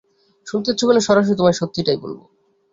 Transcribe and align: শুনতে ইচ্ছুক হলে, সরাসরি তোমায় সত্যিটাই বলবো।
শুনতে 0.47 0.69
ইচ্ছুক 0.71 0.87
হলে, 0.89 1.01
সরাসরি 1.01 1.35
তোমায় 1.37 1.57
সত্যিটাই 1.59 1.97
বলবো। 2.03 2.23